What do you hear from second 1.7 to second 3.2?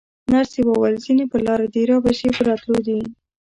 دي، رابه شي، په راتلو دي.